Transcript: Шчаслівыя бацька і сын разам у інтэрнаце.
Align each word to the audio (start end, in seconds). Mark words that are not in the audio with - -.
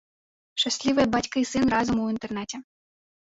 Шчаслівыя 0.61 1.05
бацька 1.15 1.35
і 1.43 1.45
сын 1.51 1.65
разам 1.75 1.97
у 2.05 2.09
інтэрнаце. 2.13 2.57